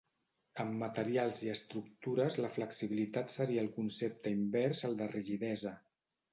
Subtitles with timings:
[0.61, 5.79] En materials i estructures la flexibilitat seria el concepte invers al de rigidesa.